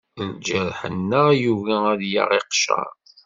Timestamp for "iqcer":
2.39-2.87